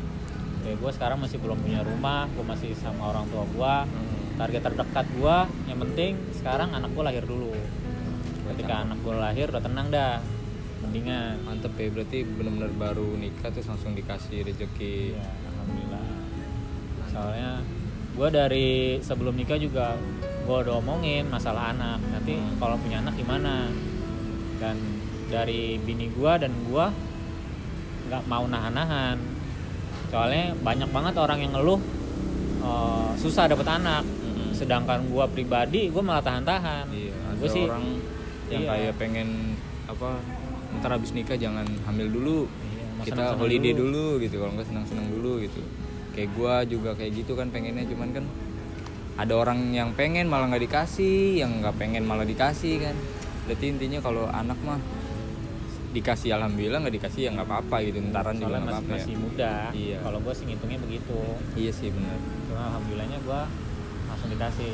Kayak 0.64 0.76
gue 0.80 0.90
sekarang 0.90 1.18
masih 1.20 1.38
belum 1.38 1.58
punya 1.60 1.80
rumah 1.80 2.26
gue 2.26 2.42
masih 2.42 2.70
sama 2.74 3.14
orang 3.14 3.30
tua 3.30 3.44
gue 3.46 3.74
Hmm. 3.86 4.22
target 4.34 4.62
terdekat 4.64 5.06
gue 5.14 5.36
yang 5.64 5.78
penting 5.78 6.12
sekarang 6.34 6.74
anak 6.74 6.90
gue 6.90 7.04
lahir 7.04 7.22
dulu. 7.22 7.54
Ketika 8.44 8.82
anak 8.82 8.98
gue 9.00 9.14
lahir 9.14 9.46
udah 9.46 9.62
tenang 9.62 9.88
dah. 9.88 10.18
Mendingan. 10.82 11.38
Mantep 11.40 11.72
ya 11.74 11.88
berarti 11.88 12.18
bener-bener 12.22 12.72
baru 12.74 13.14
nikah 13.14 13.48
terus 13.48 13.70
langsung 13.70 13.94
dikasih 13.94 14.42
rezeki. 14.42 15.14
Iya, 15.14 15.22
alhamdulillah. 15.46 16.08
Soalnya 17.08 17.52
gue 18.10 18.28
dari 18.28 18.68
sebelum 19.00 19.32
nikah 19.32 19.56
juga 19.56 19.94
gue 20.44 20.56
udah 20.60 20.74
omongin 20.76 21.24
masalah 21.26 21.70
anak. 21.70 22.02
Nanti 22.04 22.34
Hmm. 22.34 22.58
kalau 22.58 22.74
punya 22.76 22.98
anak 22.98 23.14
gimana? 23.14 23.70
Dan 24.54 24.76
dari 25.34 25.82
bini 25.82 26.06
gue 26.14 26.32
dan 26.38 26.52
gue 26.54 26.86
nggak 28.06 28.22
mau 28.30 28.46
nahan-nahan 28.46 29.18
soalnya 30.14 30.54
banyak 30.62 30.90
banget 30.94 31.14
orang 31.18 31.38
yang 31.42 31.52
ngeluh 31.58 31.80
eh, 32.62 33.10
susah 33.18 33.50
dapet 33.50 33.66
anak 33.66 34.06
Mm-mm. 34.06 34.54
sedangkan 34.54 35.10
gue 35.10 35.24
pribadi 35.34 35.90
gue 35.90 36.02
malah 36.04 36.22
tahan-tahan 36.22 36.86
iya 36.94 37.14
gue 37.34 37.48
sih 37.50 37.66
orang 37.66 37.98
yang 38.46 38.62
iya. 38.62 38.70
kayak 38.70 38.94
pengen 39.00 39.58
apa 39.90 40.22
ntar 40.78 40.90
habis 40.94 41.10
nikah 41.10 41.34
jangan 41.34 41.66
hamil 41.86 42.08
dulu 42.10 42.38
Iya, 42.94 43.10
kita 43.10 43.24
holiday 43.36 43.74
dulu. 43.76 44.16
dulu. 44.16 44.22
gitu 44.24 44.36
kalau 44.40 44.52
nggak 44.54 44.68
senang-senang 44.70 45.06
dulu 45.12 45.32
gitu 45.42 45.60
kayak 46.14 46.30
gua 46.38 46.62
juga 46.62 46.90
kayak 46.94 47.12
gitu 47.20 47.34
kan 47.34 47.50
pengennya 47.50 47.84
cuman 47.90 48.08
kan 48.14 48.24
ada 49.18 49.34
orang 49.34 49.74
yang 49.74 49.90
pengen 49.98 50.30
malah 50.30 50.46
nggak 50.48 50.64
dikasih 50.70 51.42
yang 51.42 51.58
nggak 51.60 51.74
pengen 51.76 52.06
malah 52.06 52.24
dikasih 52.24 52.80
kan 52.80 52.94
berarti 53.44 53.66
intinya 53.76 53.98
kalau 54.00 54.24
anak 54.30 54.56
mah 54.62 54.78
dikasih 55.94 56.30
alhamdulillah 56.34 56.82
nggak 56.82 56.96
dikasih 56.98 57.20
ya 57.26 57.30
nggak 57.38 57.46
apa-apa 57.46 57.76
gitu 57.86 57.98
ntaran 58.10 58.34
juga 58.34 58.58
nggak 58.58 58.66
masih 58.66 58.74
apa-apa 58.74 58.90
ya. 58.90 58.98
masih 58.98 59.14
muda. 59.14 59.52
Iya. 59.70 59.98
kalau 60.02 60.18
gue 60.18 60.34
sih 60.34 60.44
ngitungnya 60.50 60.78
begitu. 60.82 61.18
Iya 61.54 61.70
sih 61.70 61.88
benar. 61.94 62.18
Cuma 62.50 62.62
alhamdulillahnya 62.74 63.18
gue 63.22 63.40
langsung 64.10 64.30
dikasih. 64.34 64.72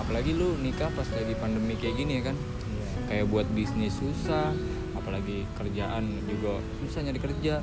Apalagi 0.00 0.30
lu 0.32 0.48
nikah 0.64 0.88
pas 0.96 1.08
lagi 1.12 1.34
pandemi 1.36 1.76
kayak 1.76 1.94
gini 2.00 2.12
ya 2.18 2.22
kan? 2.32 2.36
Iya. 2.40 2.86
Kayak 3.12 3.24
buat 3.28 3.46
bisnis 3.52 3.92
susah 4.00 4.56
apalagi 4.96 5.44
kerjaan 5.60 6.04
juga 6.24 6.64
susah 6.80 7.00
nyari 7.04 7.20
kerja. 7.20 7.54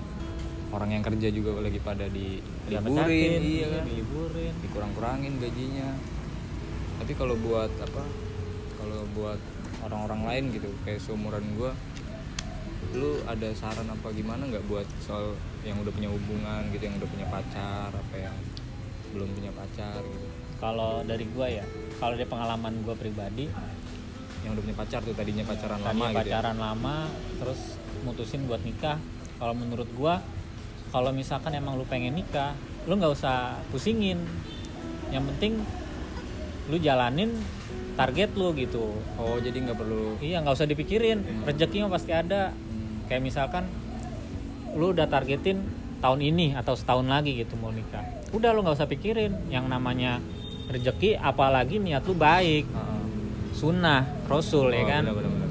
Orang 0.67 0.91
yang 0.91 1.01
kerja 1.01 1.31
juga 1.31 1.57
lagi 1.63 1.79
pada 1.79 2.11
di 2.11 2.43
liburin 2.69 3.39
iya 3.41 3.67
kan? 3.71 3.83
diliburin. 3.87 4.53
Dikurang-kurangin 4.61 5.33
gajinya. 5.41 5.89
Tapi 7.01 7.11
kalau 7.17 7.39
buat 7.39 7.71
apa? 7.81 8.03
Kalau 8.77 9.01
buat 9.17 9.39
orang-orang 9.87 10.21
lain 10.27 10.43
gitu 10.59 10.69
kayak 10.83 10.99
seumuran 11.01 11.45
gua 11.55 11.71
lu 12.95 13.19
ada 13.27 13.51
saran 13.51 13.87
apa 13.91 14.07
gimana 14.15 14.47
nggak 14.47 14.63
buat 14.71 14.87
soal 15.03 15.35
yang 15.67 15.75
udah 15.83 15.91
punya 15.91 16.07
hubungan 16.07 16.61
gitu 16.71 16.83
yang 16.87 16.95
udah 16.95 17.09
punya 17.11 17.27
pacar 17.27 17.89
apa 17.91 18.15
yang 18.15 18.35
belum 19.11 19.29
punya 19.35 19.51
pacar 19.51 19.99
gitu? 20.03 20.27
Kalau 20.57 21.03
dari 21.05 21.25
gue 21.27 21.47
ya 21.61 21.65
kalau 21.99 22.13
dari 22.17 22.27
pengalaman 22.29 22.73
gue 22.81 22.95
pribadi 22.95 23.45
yang 24.45 24.55
udah 24.55 24.63
punya 24.63 24.77
pacar 24.77 24.99
tuh 25.03 25.13
tadinya 25.17 25.43
pacaran 25.43 25.79
lama 25.81 25.91
tadinya 25.91 26.07
gitu 26.07 26.29
ya. 26.29 26.35
pacaran 26.39 26.57
lama 26.57 26.95
terus 27.43 27.59
mutusin 28.05 28.41
buat 28.47 28.61
nikah. 28.63 28.97
Kalau 29.37 29.53
menurut 29.53 29.89
gue 29.91 30.15
kalau 30.87 31.11
misalkan 31.11 31.51
emang 31.53 31.75
lu 31.75 31.83
pengen 31.83 32.15
nikah 32.15 32.55
lu 32.87 32.95
nggak 32.95 33.13
usah 33.13 33.59
pusingin. 33.69 34.23
Yang 35.11 35.23
penting 35.35 35.53
lu 36.67 36.77
jalanin 36.79 37.31
target 37.97 38.31
lu 38.37 38.53
gitu. 38.55 38.95
Oh 39.17 39.37
jadi 39.41 39.57
nggak 39.57 39.77
perlu 39.77 40.19
iya 40.23 40.39
nggak 40.41 40.55
usah 40.55 40.67
dipikirin. 40.69 41.21
Rezeki 41.43 41.85
mah 41.85 41.91
pasti 41.93 42.11
ada. 42.13 42.51
hmm, 42.53 42.66
kayak 43.07 43.23
misalkan 43.23 43.63
lu 44.75 44.91
udah 44.93 45.07
targetin 45.07 45.63
tahun 46.03 46.19
ini 46.21 46.53
atau 46.53 46.77
setahun 46.77 47.07
lagi 47.09 47.33
gitu 47.41 47.57
mau 47.57 47.73
nikah. 47.73 48.03
Udah 48.35 48.53
lu 48.53 48.61
nggak 48.61 48.77
usah 48.77 48.89
pikirin 48.91 49.49
yang 49.49 49.65
namanya 49.65 50.21
rezeki 50.69 51.17
apalagi 51.17 51.81
niat 51.81 52.05
lu 52.05 52.13
baik. 52.13 52.67
Ah, 52.75 53.01
sunnah 53.55 54.05
rasul 54.29 54.69
ya 54.69 54.83
oh, 54.83 54.85
kan? 54.85 55.01
benar-benar. 55.07 55.49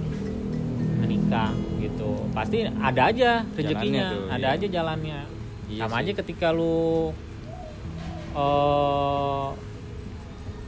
menikah 1.03 1.51
gitu. 1.83 2.11
Pasti 2.31 2.69
ada 2.69 3.03
aja 3.11 3.43
rezekinya 3.57 4.03
tuh, 4.15 4.23
ada 4.31 4.49
iya. 4.53 4.57
aja 4.61 4.67
jalannya. 4.71 5.21
Iya 5.67 5.81
sama 5.83 5.99
sih. 5.99 6.03
aja 6.07 6.13
ketika 6.23 6.49
lu 6.55 7.11
eh 8.37 9.49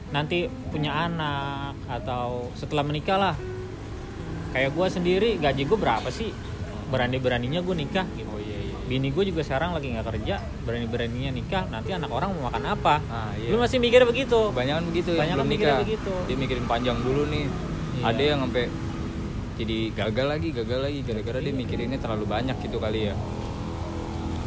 nanti 0.09 0.49
punya 0.73 1.04
anak 1.07 1.76
atau 1.87 2.49
setelah 2.57 2.83
menikah 2.83 3.21
lah. 3.21 3.37
Kayak 4.49 4.73
gue 4.73 4.87
sendiri 4.88 5.30
gaji 5.37 5.62
gue 5.68 5.78
berapa 5.78 6.09
sih 6.09 6.33
berani 6.88 7.16
beraninya 7.21 7.61
gue 7.61 7.75
nikah 7.76 8.07
gitu. 8.16 8.28
Oh 8.28 8.40
iya 8.40 8.59
iya 8.59 8.76
bini 8.88 9.12
gue 9.12 9.21
juga 9.28 9.45
sekarang 9.45 9.76
lagi 9.76 9.92
nggak 9.92 10.07
kerja 10.09 10.40
berani 10.64 10.88
beraninya 10.88 11.30
nikah 11.37 11.68
nanti 11.68 11.92
anak 11.92 12.09
orang 12.09 12.33
mau 12.33 12.49
makan 12.49 12.64
apa? 12.73 12.95
Ah 13.12 13.30
iya. 13.37 13.52
Lu 13.52 13.61
masih 13.61 13.76
mikir 13.76 14.00
begitu? 14.09 14.49
Kebanyakan 14.49 14.85
begitu 14.88 15.09
ya 15.12 15.16
Kebanyakan 15.21 15.37
belum 15.37 15.49
mikirnya 15.52 15.68
nikah. 15.76 15.85
begitu. 15.85 16.12
dia 16.25 16.37
mikirin 16.40 16.64
panjang 16.64 16.99
dulu 17.04 17.23
nih. 17.28 17.45
Iya. 17.99 18.02
ada 18.09 18.23
yang 18.25 18.38
sampai 18.47 18.64
jadi 19.59 19.78
gagal 19.92 20.26
lagi 20.30 20.49
gagal 20.57 20.80
lagi. 20.80 20.99
Gara-gara 21.04 21.38
dia 21.42 21.52
mikirinnya 21.52 21.99
terlalu 22.00 22.25
banyak 22.25 22.57
gitu 22.64 22.78
kali 22.80 23.12
ya. 23.12 23.14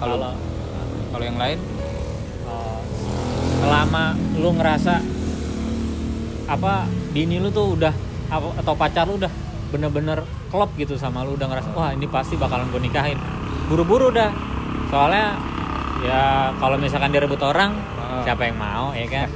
Kalau 0.01 0.33
kalau 1.13 1.23
yang 1.23 1.37
lain? 1.37 1.59
Uh, 2.47 2.81
selama 3.61 4.03
lu 4.41 4.49
ngerasa 4.57 4.95
apa 6.49 6.83
bini 7.13 7.37
lu 7.37 7.53
tuh 7.53 7.77
udah 7.77 7.93
atau 8.31 8.73
pacar 8.73 9.05
lu 9.05 9.21
udah 9.21 9.29
bener-bener 9.71 10.19
klop 10.47 10.69
gitu 10.75 10.93
sama 10.93 11.23
lu 11.23 11.33
udah 11.33 11.47
ngerasa 11.47 11.69
wah 11.71 11.89
ini 11.89 12.05
pasti 12.05 12.35
bakalan 12.35 12.67
gue 12.67 12.81
nikahin 12.81 13.15
buru-buru 13.65 14.11
dah 14.11 14.29
soalnya 14.87 15.39
ya 16.01 16.21
kalau 16.57 16.75
misalkan 16.75 17.09
direbut 17.09 17.39
orang 17.39 17.71
Ah. 18.11 18.27
siapa 18.27 18.43
yang 18.43 18.59
mau 18.59 18.91
ya 18.91 19.07
kan 19.07 19.31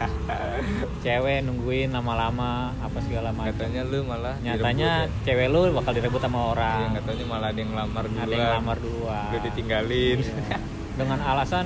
cewek 0.99 1.39
nungguin 1.41 1.89
lama-lama 1.89 2.75
apa 2.75 2.97
segala 2.99 3.31
macam 3.31 3.55
katanya 3.55 3.81
lu 3.83 4.03
malah 4.03 4.35
nyatanya 4.37 5.07
direbut 5.07 5.23
cewek 5.23 5.47
lu 5.47 5.59
bakal 5.71 5.91
direbut 5.93 6.19
sama 6.19 6.35
ya. 6.35 6.43
Iya, 6.43 6.51
orang 6.51 6.89
katanya 6.93 7.25
malah 7.25 7.47
ada 7.47 7.59
yang 7.61 7.71
ngelamar 7.71 8.03
duluan 8.03 8.19
ada 8.19 8.35
yang 8.35 8.51
lamar 8.53 8.77
duluan 8.77 9.25
udah 9.31 9.41
ditinggalin 9.41 10.17
Iya. 10.19 10.57
dengan 10.99 11.19
alasan 11.21 11.65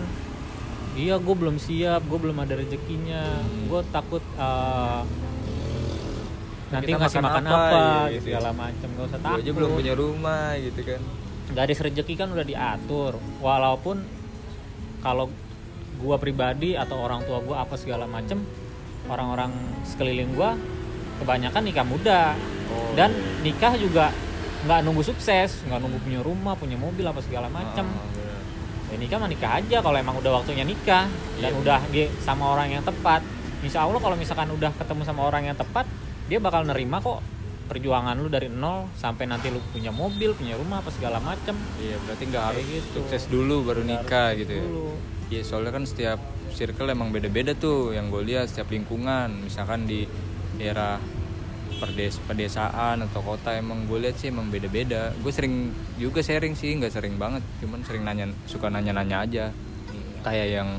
iya 0.91 1.15
gue 1.17 1.35
belum 1.35 1.57
siap 1.57 2.01
gue 2.03 2.19
belum 2.19 2.37
ada 2.37 2.53
rezekinya 2.55 3.23
Hmm. 3.39 3.65
gue 3.65 3.81
takut 3.89 4.21
uh, 4.37 5.01
nanti 6.69 6.87
Kita 6.87 6.99
ngasih 7.01 7.19
makan 7.19 7.25
makan, 7.25 7.43
apa, 7.45 7.57
apa, 7.57 7.81
iya, 7.81 8.13
gitu. 8.13 8.25
segala 8.29 8.49
macam 8.53 8.87
gak 8.89 9.05
usah 9.05 9.17
Gua 9.17 9.25
takut 9.25 9.41
aja 9.41 9.51
belum 9.51 9.69
punya 9.73 9.93
rumah 9.93 10.45
gitu 10.55 10.81
kan 10.85 11.01
garis 11.49 11.79
rezeki 11.79 12.13
kan 12.13 12.27
udah 12.29 12.45
diatur 12.45 13.11
walaupun 13.41 13.97
kalau 15.01 15.25
gue 15.97 16.15
pribadi 16.15 16.77
atau 16.77 17.01
orang 17.01 17.25
tua 17.25 17.41
gue 17.41 17.57
apa 17.57 17.73
segala 17.73 18.05
macem 18.05 18.37
orang-orang 19.05 19.49
sekeliling 19.83 20.29
gue 20.31 20.49
kebanyakan 21.17 21.61
nikah 21.63 21.83
muda 21.83 22.21
Oh. 22.69 22.93
dan 22.93 23.09
nikah 23.41 23.73
juga 23.73 24.13
nggak 24.61 24.79
nunggu 24.85 25.01
sukses 25.01 25.65
nggak 25.65 25.81
nunggu 25.81 25.97
punya 25.99 26.21
rumah 26.21 26.53
punya 26.53 26.77
mobil 26.77 27.01
apa 27.01 27.17
segala 27.17 27.49
macem 27.49 27.81
Ah, 27.81 28.05
bener. 28.13 28.93
ya 28.93 28.97
nikah 29.01 29.17
mah 29.17 29.25
nikah 29.25 29.51
aja 29.57 29.81
kalau 29.81 29.97
emang 29.97 30.13
udah 30.13 30.37
waktunya 30.37 30.61
nikah 30.61 31.09
dan 31.41 31.49
Iya. 31.49 31.57
udah 31.57 31.79
sama 32.21 32.53
orang 32.53 32.69
yang 32.69 32.85
tepat 32.85 33.25
insya 33.59 33.89
Allah 33.89 33.97
kalau 33.97 34.13
misalkan 34.13 34.53
udah 34.53 34.69
ketemu 34.77 35.01
sama 35.01 35.25
orang 35.25 35.49
yang 35.49 35.57
tepat 35.57 35.89
dia 36.29 36.37
bakal 36.37 36.61
nerima 36.63 37.01
kok 37.01 37.25
perjuangan 37.69 38.17
lu 38.17 38.29
dari 38.33 38.49
nol 38.49 38.89
sampai 38.97 39.29
nanti 39.29 39.53
lu 39.53 39.61
punya 39.69 39.93
mobil 39.93 40.33
punya 40.33 40.57
rumah 40.57 40.81
apa 40.81 40.89
segala 40.89 41.21
macem. 41.21 41.53
Iya 41.77 41.97
berarti 42.05 42.23
nggak 42.29 42.43
harus 42.53 42.65
gitu. 42.65 43.01
sukses 43.01 43.29
dulu 43.29 43.65
baru 43.65 43.81
Nggak 43.85 44.01
nikah 44.05 44.29
gitu 44.37 44.51
ya? 44.53 44.63
dulu. 44.65 44.87
Iya 45.29 45.41
soalnya 45.45 45.71
kan 45.77 45.83
setiap 45.85 46.19
circle 46.53 46.89
emang 46.89 47.13
beda-beda 47.13 47.53
tuh 47.53 47.93
yang 47.93 48.09
gue 48.09 48.25
lihat 48.25 48.49
setiap 48.49 48.73
lingkungan. 48.73 49.45
Misalkan 49.45 49.85
di 49.85 50.09
daerah 50.57 50.97
perdes 51.79 52.17
pedesaan 52.25 53.05
atau 53.05 53.21
kota 53.21 53.55
emang 53.55 53.85
gue 53.85 54.01
lihat 54.01 54.17
sih 54.17 54.33
emang 54.33 54.49
beda-beda. 54.49 55.13
Gue 55.21 55.29
sering 55.29 55.69
juga 56.01 56.25
sharing 56.25 56.57
sih 56.57 56.73
nggak 56.73 56.93
sering 56.93 57.21
banget. 57.21 57.45
Cuman 57.61 57.85
sering 57.85 58.01
nanya 58.01 58.33
suka 58.49 58.73
nanya-nanya 58.73 59.17
aja. 59.21 59.45
Kayak 60.25 60.47
yang 60.49 60.69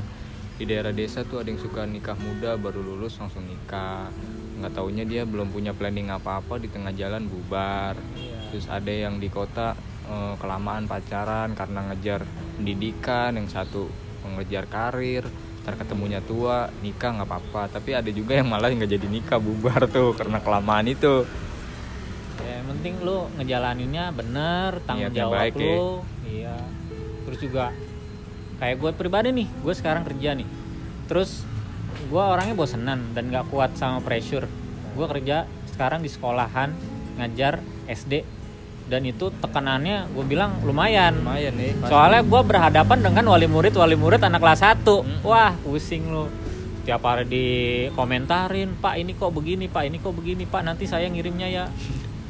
di 0.59 0.67
daerah 0.67 0.91
desa 0.91 1.23
tuh 1.23 1.39
ada 1.41 1.49
yang 1.49 1.57
suka 1.57 1.87
nikah 1.87 2.19
muda 2.19 2.59
baru 2.59 2.83
lulus 2.83 3.17
langsung 3.17 3.41
nikah 3.47 4.11
nggak 4.61 4.77
taunya 4.77 5.03
dia 5.03 5.25
belum 5.25 5.49
punya 5.49 5.73
planning 5.73 6.13
apa-apa 6.13 6.61
di 6.61 6.69
tengah 6.69 6.93
jalan 6.93 7.25
bubar. 7.25 7.97
Iya. 8.13 8.39
terus 8.51 8.67
ada 8.67 8.91
yang 8.91 9.17
di 9.17 9.31
kota 9.31 9.73
eh, 10.05 10.33
kelamaan 10.37 10.85
pacaran 10.85 11.55
karena 11.57 11.87
ngejar 11.91 12.27
pendidikan 12.59 13.33
yang 13.39 13.47
satu 13.47 13.87
mengejar 14.21 14.69
karir 14.69 15.25
ntar 15.61 15.77
ketemunya 15.77 16.17
tua 16.25 16.73
nikah 16.81 17.21
nggak 17.21 17.29
apa-apa. 17.29 17.61
Tapi 17.69 17.93
ada 17.93 18.09
juga 18.09 18.37
yang 18.37 18.49
malah 18.49 18.73
nggak 18.73 18.91
jadi 18.97 19.07
nikah 19.07 19.37
bubar 19.37 19.85
tuh 19.89 20.17
karena 20.17 20.41
kelamaan 20.41 20.89
itu. 20.89 21.25
Ya 22.41 22.61
yang 22.61 22.67
penting 22.73 22.93
lu 23.05 23.29
ngejalaninnya 23.37 24.09
bener 24.09 24.81
tanggung 24.89 25.13
jawab 25.13 25.37
baik 25.37 25.53
ya. 25.53 25.61
lu. 25.61 25.85
Iya. 26.25 26.57
Terus 27.29 27.39
juga 27.39 27.65
kayak 28.57 28.75
gue 28.77 28.91
pribadi 28.97 29.29
nih 29.33 29.47
gue 29.61 29.73
sekarang 29.77 30.01
kerja 30.01 30.33
nih. 30.33 30.49
Terus 31.05 31.45
gue 32.07 32.23
orangnya 32.23 32.55
bosenan 32.55 33.13
dan 33.13 33.29
nggak 33.29 33.51
kuat 33.51 33.77
sama 33.77 34.01
pressure. 34.01 34.47
Gue 34.97 35.05
kerja 35.07 35.45
sekarang 35.69 36.01
di 36.01 36.09
sekolahan 36.09 36.73
ngajar 37.17 37.61
SD 37.85 38.23
dan 38.87 39.07
itu 39.07 39.31
tekanannya 39.39 40.11
gue 40.11 40.25
bilang 40.25 40.59
lumayan. 40.65 41.15
Lumayan 41.21 41.53
nih 41.55 41.71
pasti. 41.79 41.91
soalnya 41.91 42.21
gue 42.25 42.41
berhadapan 42.43 42.97
dengan 42.99 43.23
wali 43.31 43.47
murid 43.47 43.73
wali 43.77 43.95
murid 43.95 44.19
anak 44.19 44.41
kelas 44.41 44.61
1 44.63 44.83
Mm. 44.83 45.19
wah 45.23 45.53
pusing 45.63 46.11
lu. 46.11 46.25
Tiap 46.81 47.05
hari 47.05 47.29
dikomentarin 47.29 48.73
pak 48.81 48.97
ini 48.97 49.13
kok 49.13 49.29
begini 49.31 49.69
pak 49.69 49.85
ini 49.85 50.01
kok 50.01 50.17
begini 50.17 50.43
pak 50.49 50.65
nanti 50.65 50.89
saya 50.89 51.05
ngirimnya 51.07 51.47
ya. 51.47 51.65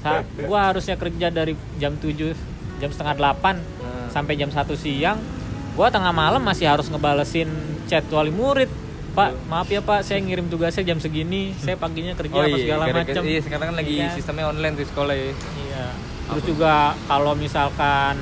Sa 0.03 0.21
gue 0.25 0.59
harusnya 0.59 0.99
kerja 0.99 1.31
dari 1.31 1.55
jam 1.79 1.95
7 1.95 2.35
jam 2.81 2.89
setengah 2.89 3.15
8 3.15 3.57
Nah, 3.81 4.09
sampai 4.11 4.35
jam 4.35 4.51
1 4.51 4.75
siang. 4.75 5.17
Gue 5.71 5.87
tengah 5.87 6.11
malam 6.11 6.43
masih 6.43 6.67
harus 6.67 6.91
ngebalesin 6.91 7.47
chat 7.87 8.03
wali 8.11 8.29
murid 8.29 8.67
pak 9.11 9.35
maaf 9.45 9.67
ya 9.67 9.79
pak 9.79 10.01
saya 10.01 10.19
ngirim 10.19 10.47
tugasnya 10.47 10.83
jam 10.85 10.97
segini 10.97 11.51
saya 11.55 11.75
paginya 11.75 12.13
kerja 12.13 12.31
oh 12.31 12.39
apa 12.39 12.47
iya 12.49 12.63
segala 12.63 12.83
macam 12.87 13.21
iya 13.25 13.39
sekarang 13.39 13.65
kan 13.67 13.75
lagi 13.75 13.93
Iya. 13.93 14.09
sistemnya 14.11 14.45
online 14.47 14.73
tuh 14.73 14.87
sekolah 14.87 15.13
ya 15.13 15.31
Iya. 15.61 15.85
Terus 16.29 16.43
juga 16.47 16.73
kalau 17.05 17.33
misalkan 17.35 18.15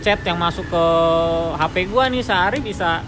chat 0.00 0.20
yang 0.22 0.38
masuk 0.38 0.64
ke 0.64 0.84
HP 1.54 1.74
gua 1.86 2.06
nih 2.06 2.22
sehari 2.22 2.58
bisa 2.60 3.02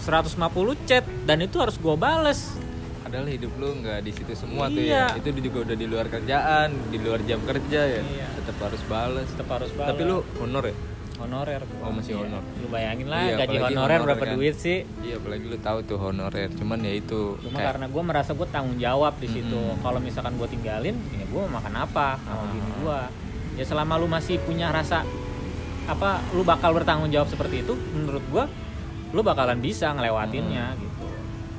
150 0.00 0.38
chat 0.84 1.04
dan 1.24 1.40
itu 1.40 1.56
harus 1.56 1.76
gua 1.76 1.96
bales. 1.96 2.56
padahal 3.00 3.26
hidup 3.26 3.50
lu 3.58 3.74
nggak 3.76 4.06
di 4.06 4.12
situ 4.12 4.32
semua 4.38 4.70
tuh 4.70 4.78
Iya. 4.78 5.10
ya 5.10 5.18
itu 5.18 5.42
juga 5.42 5.66
udah 5.66 5.74
di 5.74 5.82
luar 5.84 6.06
kerjaan 6.06 6.68
di 6.88 6.98
luar 7.00 7.18
jam 7.20 7.42
kerja 7.42 7.80
ya 7.90 8.02
Iya. 8.06 8.28
tetap 8.38 8.56
harus 8.62 8.82
bales 8.86 9.26
Tetap 9.26 9.48
harus 9.50 9.70
bales. 9.72 9.88
tapi 9.90 10.02
lu 10.04 10.22
honor 10.38 10.64
ya 10.64 10.74
honorer 11.20 11.60
gua. 11.62 11.82
Oh, 11.82 11.92
masih 11.92 12.12
Iya. 12.12 12.22
honor. 12.24 12.42
lu 12.54 12.66
bayangin 12.68 13.06
lah 13.06 13.20
Iya, 13.22 13.34
gaji 13.38 13.56
honorer 13.58 13.76
honor 13.76 14.00
berapa 14.06 14.24
kan. 14.24 14.34
duit 14.34 14.54
sih 14.56 14.78
iya 15.00 15.14
apalagi 15.14 15.44
lu 15.44 15.58
tahu 15.58 15.78
tuh 15.82 15.98
honorer 15.98 16.48
cuman 16.50 16.78
ya 16.80 16.92
itu 16.94 17.20
cuma 17.38 17.54
kayak- 17.54 17.68
karena 17.70 17.86
gue 17.86 18.02
merasa 18.02 18.30
gue 18.32 18.48
tanggung 18.48 18.76
jawab 18.76 19.14
di 19.16 19.28
situ 19.28 19.54
Mm-mm. 19.54 19.80
kalau 19.80 19.98
misalkan 19.98 20.34
gue 20.34 20.48
tinggalin 20.48 20.96
ya 21.10 21.24
gue 21.24 21.40
mau 21.42 21.52
makan 21.52 21.74
apa 21.78 22.08
sama 22.18 22.34
Ah. 22.38 22.48
bini 22.48 22.70
gue 22.74 23.00
ya 23.52 23.64
selama 23.64 23.94
lu 23.94 24.06
masih 24.06 24.40
punya 24.40 24.68
rasa 24.70 25.04
apa 25.86 26.10
lu 26.30 26.42
bakal 26.42 26.72
bertanggung 26.72 27.08
jawab 27.08 27.26
seperti 27.26 27.60
itu 27.60 27.74
menurut 27.90 28.24
gue 28.24 28.44
lu 29.10 29.20
bakalan 29.20 29.58
bisa 29.58 29.90
ngelewatinnya 29.90 30.76
gitu 30.76 31.06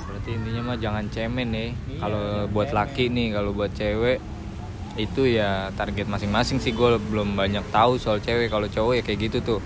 berarti 0.02 0.30
intinya 0.32 0.62
mah 0.64 0.78
jangan 0.78 1.06
cemen 1.08 1.48
nih 1.50 1.70
Iya, 1.88 2.00
kalau 2.00 2.24
buat 2.48 2.68
cemen. 2.68 2.80
laki 2.80 3.04
nih 3.08 3.28
kalau 3.32 3.52
buat 3.52 3.72
cewek 3.72 4.18
itu 5.00 5.24
ya 5.24 5.72
target 5.76 6.08
masing-masing 6.12 6.60
sih 6.60 6.76
gue 6.76 7.00
belum 7.00 7.36
banyak 7.38 7.64
tahu 7.72 7.96
soal 7.96 8.20
cewek. 8.20 8.52
Kalau 8.52 8.68
cowok 8.68 8.94
ya 9.00 9.04
kayak 9.04 9.20
gitu 9.32 9.38
tuh. 9.40 9.60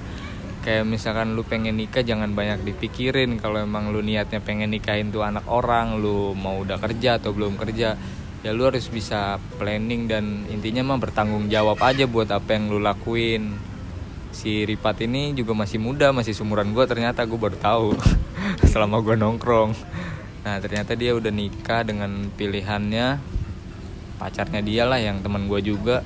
Kayak 0.66 0.90
misalkan 0.90 1.38
lu 1.38 1.46
pengen 1.46 1.78
nikah 1.78 2.02
jangan 2.02 2.34
banyak 2.34 2.66
dipikirin. 2.66 3.38
Kalau 3.38 3.62
emang 3.62 3.94
lu 3.94 4.02
niatnya 4.02 4.42
pengen 4.42 4.74
nikahin 4.74 5.10
tuh 5.14 5.26
anak 5.26 5.46
orang 5.50 5.98
lu 6.02 6.34
mau 6.38 6.62
udah 6.62 6.78
kerja 6.82 7.22
atau 7.22 7.34
belum 7.34 7.58
kerja 7.58 7.98
ya 8.46 8.54
lu 8.54 8.70
harus 8.70 8.86
bisa 8.94 9.42
planning 9.58 10.06
dan 10.06 10.46
intinya 10.54 10.86
mah 10.94 11.02
bertanggung 11.02 11.50
jawab 11.50 11.82
aja 11.82 12.06
buat 12.06 12.30
apa 12.30 12.54
yang 12.54 12.70
lu 12.70 12.78
lakuin. 12.78 13.58
Si 14.30 14.62
Ripat 14.68 15.02
ini 15.02 15.34
juga 15.34 15.58
masih 15.58 15.82
muda 15.82 16.14
masih 16.14 16.38
sumuran 16.38 16.70
gue 16.70 16.86
ternyata 16.86 17.26
gue 17.26 17.40
baru 17.42 17.58
tahu 17.58 17.98
selama 18.72 19.02
gue 19.02 19.18
nongkrong. 19.18 19.74
Nah 20.46 20.62
ternyata 20.62 20.94
dia 20.94 21.18
udah 21.18 21.34
nikah 21.34 21.82
dengan 21.82 22.30
pilihannya 22.38 23.35
pacarnya 24.18 24.62
dia 24.64 24.84
lah 24.88 25.00
yang 25.00 25.20
teman 25.22 25.48
gue 25.48 25.60
juga. 25.62 26.02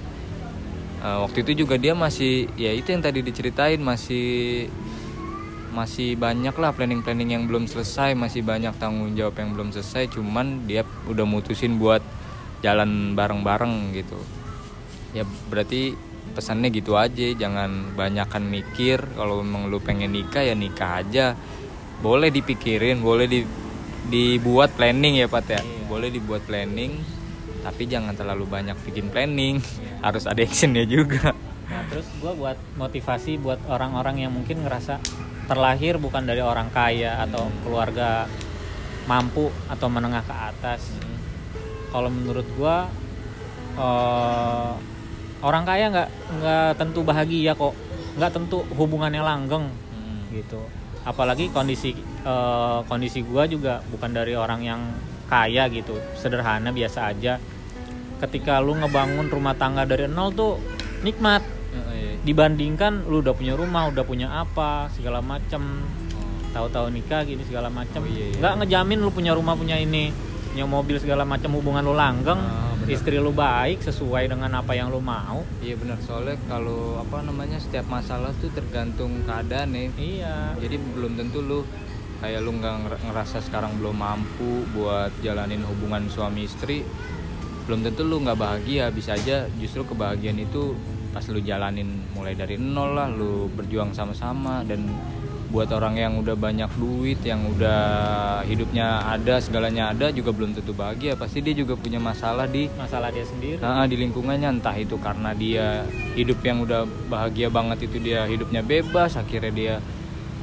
Eh, 1.00 1.18
waktu 1.24 1.48
itu 1.48 1.64
juga 1.64 1.80
dia 1.80 1.96
masih 1.96 2.52
ya 2.60 2.76
itu 2.76 2.92
yang 2.92 3.00
tadi 3.00 3.24
diceritain 3.24 3.80
masih 3.80 4.68
masih 5.70 6.18
banyak 6.18 6.52
lah 6.58 6.74
planning-planning 6.74 7.30
yang 7.40 7.44
belum 7.46 7.70
selesai 7.70 8.18
masih 8.18 8.42
banyak 8.42 8.74
tanggung 8.82 9.14
jawab 9.14 9.38
yang 9.38 9.54
belum 9.54 9.70
selesai 9.70 10.12
cuman 10.18 10.66
dia 10.66 10.82
udah 11.06 11.24
mutusin 11.30 11.78
buat 11.78 12.04
jalan 12.60 13.16
bareng-bareng 13.16 13.96
gitu. 13.96 14.20
Ya 15.16 15.24
berarti 15.48 15.96
pesannya 16.36 16.70
gitu 16.70 17.00
aja 17.00 17.34
jangan 17.34 17.96
banyakkan 17.98 18.46
mikir 18.46 19.02
kalau 19.18 19.42
memang 19.42 19.72
lu 19.72 19.80
pengen 19.80 20.12
nikah 20.12 20.44
ya 20.44 20.58
nikah 20.58 21.00
aja. 21.00 21.38
Boleh 22.04 22.28
dipikirin 22.28 23.00
boleh 23.00 23.30
di 23.30 23.48
dibuat 24.10 24.74
planning 24.76 25.22
ya 25.22 25.28
Pat 25.32 25.48
ya? 25.48 25.62
Iya. 25.62 25.86
boleh 25.90 26.10
dibuat 26.14 26.42
planning 26.46 27.19
tapi 27.62 27.88
jangan 27.90 28.16
terlalu 28.16 28.48
banyak 28.48 28.78
bikin 28.88 29.12
planning 29.12 29.60
harus 30.06 30.26
ada 30.26 30.40
actionnya 30.40 30.88
juga. 30.88 31.36
Nah 31.70 31.82
terus 31.92 32.08
gue 32.18 32.34
buat 32.34 32.58
motivasi 32.80 33.38
buat 33.38 33.62
orang-orang 33.70 34.26
yang 34.26 34.32
mungkin 34.34 34.66
ngerasa 34.66 34.98
terlahir 35.50 35.98
bukan 35.98 36.30
dari 36.30 36.46
orang 36.46 36.70
kaya 36.70 37.26
atau 37.26 37.50
keluarga 37.66 38.30
mampu 39.10 39.50
atau 39.66 39.90
menengah 39.90 40.22
ke 40.22 40.36
atas. 40.38 40.94
Kalau 41.90 42.14
menurut 42.14 42.46
gua 42.54 42.86
eh, 43.74 44.72
orang 45.42 45.64
kaya 45.66 45.90
nggak 45.90 46.10
nggak 46.38 46.72
tentu 46.78 47.02
bahagia 47.02 47.58
kok. 47.58 47.74
Nggak 48.22 48.32
tentu 48.38 48.62
hubungannya 48.78 49.26
langgeng 49.26 49.74
gitu. 50.30 50.62
Apalagi 51.02 51.50
kondisi 51.50 51.98
eh, 51.98 52.80
kondisi 52.86 53.26
gua 53.26 53.50
juga 53.50 53.82
bukan 53.90 54.14
dari 54.14 54.38
orang 54.38 54.62
yang 54.62 54.82
kaya 55.30 55.70
gitu. 55.70 55.96
Sederhana 56.18 56.74
biasa 56.74 57.14
aja. 57.14 57.38
Ketika 58.20 58.60
lu 58.60 58.76
ngebangun 58.76 59.30
rumah 59.30 59.56
tangga 59.56 59.86
dari 59.86 60.10
nol 60.10 60.34
tuh 60.34 60.58
nikmat. 61.06 61.46
Dibandingkan 62.20 63.08
lu 63.08 63.24
udah 63.24 63.32
punya 63.32 63.56
rumah 63.56 63.88
udah 63.88 64.04
punya 64.04 64.28
apa 64.34 64.92
segala 64.92 65.24
macem. 65.24 65.86
Tahu-tahu 66.52 66.92
nikah 66.92 67.24
gini 67.24 67.46
segala 67.46 67.70
macem. 67.70 68.02
Oh, 68.04 68.10
iya, 68.10 68.34
iya. 68.34 68.38
nggak 68.42 68.54
ngejamin 68.66 69.00
lu 69.00 69.14
punya 69.14 69.38
rumah 69.38 69.54
punya 69.54 69.78
ini 69.78 70.10
punya 70.50 70.66
mobil 70.66 70.98
segala 70.98 71.24
macam 71.24 71.54
hubungan 71.56 71.86
lu 71.86 71.94
langgeng. 71.94 72.42
Ah, 72.42 72.74
bener. 72.82 72.98
istri 72.98 73.22
lu 73.22 73.30
baik 73.30 73.86
sesuai 73.86 74.34
dengan 74.34 74.50
apa 74.58 74.74
yang 74.74 74.90
lu 74.90 74.98
mau. 75.00 75.46
Iya 75.62 75.78
benar. 75.78 76.02
Soalnya 76.02 76.36
kalau 76.50 76.98
apa 77.00 77.22
namanya 77.22 77.62
setiap 77.62 77.86
masalah 77.86 78.34
tuh 78.42 78.50
tergantung 78.52 79.24
keadaan 79.30 79.78
nih. 79.78 79.88
iya. 79.96 80.58
Jadi 80.58 80.76
belum 80.98 81.16
tentu 81.16 81.40
lu 81.46 81.62
kayak 82.20 82.44
lu 82.44 82.56
nggak 82.60 82.76
nger- 82.86 83.04
ngerasa 83.10 83.40
sekarang 83.44 83.80
belum 83.80 83.96
mampu 83.96 84.68
buat 84.76 85.12
jalanin 85.24 85.64
hubungan 85.64 86.08
suami 86.12 86.46
istri, 86.46 86.84
belum 87.66 87.84
tentu 87.84 88.04
lu 88.04 88.20
nggak 88.24 88.40
bahagia. 88.40 88.92
Bisa 88.92 89.16
aja 89.16 89.48
justru 89.60 89.88
kebahagiaan 89.88 90.40
itu 90.40 90.76
pas 91.10 91.26
lu 91.32 91.42
jalanin 91.42 91.90
mulai 92.14 92.38
dari 92.38 92.60
nol 92.60 92.94
lah, 92.94 93.10
lu 93.10 93.50
berjuang 93.50 93.96
sama-sama 93.98 94.62
dan 94.68 94.86
buat 95.50 95.66
orang 95.74 95.98
yang 95.98 96.14
udah 96.22 96.38
banyak 96.38 96.70
duit, 96.78 97.26
yang 97.26 97.42
udah 97.58 97.82
hidupnya 98.46 99.02
ada 99.02 99.42
segalanya 99.42 99.90
ada 99.90 100.14
juga 100.14 100.30
belum 100.30 100.54
tentu 100.54 100.78
bahagia. 100.78 101.18
Pasti 101.18 101.42
dia 101.42 101.58
juga 101.58 101.74
punya 101.74 101.98
masalah 101.98 102.46
di 102.46 102.70
masalah 102.78 103.10
dia 103.10 103.26
sendiri 103.26 103.58
Nah, 103.58 103.90
di 103.90 103.98
lingkungannya 103.98 104.62
entah 104.62 104.78
itu 104.78 105.02
karena 105.02 105.34
dia 105.34 105.82
hidup 106.14 106.38
yang 106.46 106.62
udah 106.62 106.86
bahagia 107.10 107.50
banget 107.50 107.90
itu 107.90 107.98
dia 107.98 108.30
hidupnya 108.30 108.62
bebas, 108.62 109.18
akhirnya 109.18 109.50
dia 109.50 109.76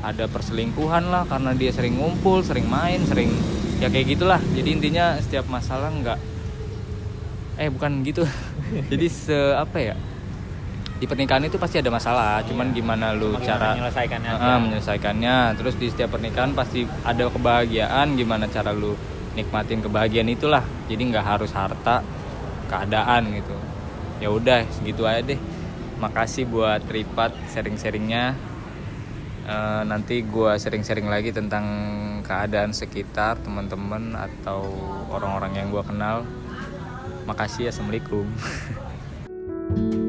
ada 0.04 0.28
perselingkuhan 0.28 1.08
lah 1.08 1.24
karena 1.24 1.56
dia 1.56 1.72
sering 1.72 1.96
ngumpul, 1.96 2.44
sering 2.44 2.68
main, 2.68 3.00
sering 3.08 3.32
ya 3.80 3.88
kayak 3.88 4.16
gitulah. 4.16 4.40
Jadi 4.52 4.68
intinya 4.76 5.16
setiap 5.20 5.48
masalah 5.48 5.92
nggak 5.92 6.18
eh 7.56 7.68
bukan 7.72 8.04
gitu. 8.04 8.24
Jadi 8.92 9.06
se 9.08 9.36
apa 9.56 9.78
ya? 9.80 9.96
Di 10.96 11.04
pernikahan 11.04 11.44
itu 11.44 11.60
pasti 11.60 11.76
ada 11.76 11.92
masalah, 11.92 12.40
cuman 12.48 12.72
gimana 12.72 13.12
lu 13.12 13.36
Cuma 13.36 13.44
cara 13.44 13.76
menyelesaikannya 13.76 14.30
aja. 14.32 14.56
menyelesaikannya. 14.64 15.36
Terus 15.60 15.74
di 15.76 15.86
setiap 15.92 16.16
pernikahan 16.16 16.56
pasti 16.56 16.88
ada 17.04 17.28
kebahagiaan, 17.28 18.16
gimana 18.16 18.48
cara 18.48 18.72
lu 18.72 18.96
nikmatin 19.36 19.84
kebahagiaan 19.84 20.28
itulah. 20.32 20.64
Jadi 20.88 21.12
nggak 21.12 21.26
harus 21.36 21.52
harta, 21.52 22.00
keadaan 22.72 23.28
gitu. 23.28 23.52
Ya 24.24 24.32
udah 24.32 24.64
segitu 24.72 25.04
aja 25.04 25.20
deh. 25.20 25.40
Makasih 26.00 26.48
buat 26.48 26.80
Ripat 26.88 27.36
sharing-sharingnya. 27.52 28.55
Eh, 29.46 29.82
nanti 29.86 30.26
gua 30.26 30.58
sharing-sharing 30.58 31.06
lagi 31.06 31.30
tentang 31.30 31.62
keadaan 32.26 32.74
sekitar 32.74 33.38
teman-teman 33.46 34.18
atau 34.18 34.66
orang-orang 35.06 35.62
yang 35.62 35.68
gua 35.70 35.86
kenal. 35.86 36.26
Makasih 37.30 37.70
ya, 37.70 37.70
assalamualaikum. 37.70 38.26